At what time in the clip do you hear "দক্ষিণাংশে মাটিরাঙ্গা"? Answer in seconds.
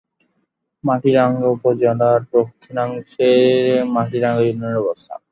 2.33-4.43